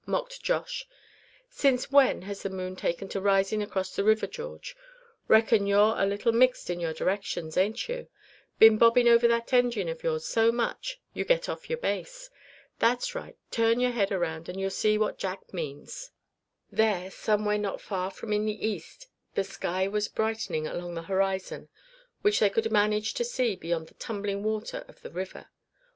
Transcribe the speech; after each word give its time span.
mocked 0.07 0.41
Josh. 0.41 0.87
"Since 1.51 1.91
when 1.91 2.23
has 2.23 2.41
the 2.41 2.49
moon 2.49 2.75
taken 2.75 3.07
to 3.09 3.21
risin' 3.21 3.61
across 3.61 3.95
the 3.95 4.03
river, 4.03 4.25
George? 4.25 4.75
Reckon 5.27 5.67
you're 5.67 5.93
a 5.95 6.07
little 6.07 6.31
mixed 6.31 6.71
in 6.71 6.79
your 6.79 6.91
directions, 6.91 7.55
ain't 7.55 7.87
you? 7.87 8.07
Been 8.57 8.79
bobbing 8.79 9.07
over 9.07 9.27
that 9.27 9.53
engine 9.53 9.87
of 9.87 10.03
yours 10.03 10.25
so 10.25 10.51
much 10.51 10.99
you 11.13 11.23
get 11.23 11.47
off 11.47 11.69
your 11.69 11.77
base. 11.77 12.31
That's 12.79 13.13
right, 13.13 13.37
turn 13.51 13.79
your 13.79 13.91
head 13.91 14.11
around, 14.11 14.49
and 14.49 14.59
you'll 14.59 14.71
see 14.71 14.97
what 14.97 15.19
Jack 15.19 15.53
means." 15.53 16.09
There, 16.71 17.11
somewhere 17.11 17.59
not 17.59 17.79
far 17.79 18.09
from 18.09 18.33
in 18.33 18.45
the 18.47 18.67
east 18.67 19.05
the 19.35 19.43
sky 19.43 19.87
was 19.87 20.07
brightening 20.07 20.65
along 20.65 20.95
the 20.95 21.03
horizon 21.03 21.69
which 22.23 22.39
they 22.39 22.49
could 22.49 22.71
manage 22.71 23.13
to 23.13 23.23
see 23.23 23.55
beyond 23.55 23.85
the 23.85 23.93
tumbling 23.93 24.41
water 24.41 24.83
of 24.87 25.01
the 25.03 25.11
river. 25.11 25.51